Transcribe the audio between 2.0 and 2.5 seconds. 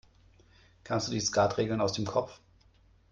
Kopf?